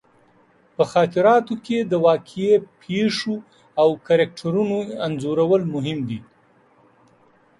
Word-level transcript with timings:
په 0.75 0.83
خاطراتو 0.91 1.53
کې 1.65 1.77
د 1.91 1.93
واقعي 2.07 2.51
پېښو 2.81 3.35
او 3.81 3.89
کرکټرونو 4.07 4.77
انځورول 5.05 5.61
مهم 5.73 5.99
دي. 6.09 6.19